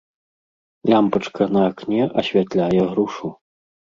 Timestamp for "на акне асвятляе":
1.57-2.81